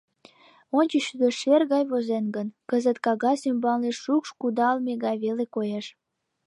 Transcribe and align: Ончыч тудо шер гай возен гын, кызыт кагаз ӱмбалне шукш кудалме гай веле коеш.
Ончыч 0.77 1.05
тудо 1.11 1.27
шер 1.39 1.61
гай 1.73 1.83
возен 1.91 2.25
гын, 2.35 2.47
кызыт 2.69 2.97
кагаз 3.05 3.39
ӱмбалне 3.49 3.91
шукш 4.01 4.29
кудалме 4.41 4.93
гай 5.05 5.15
веле 5.23 5.45
коеш. 5.55 5.85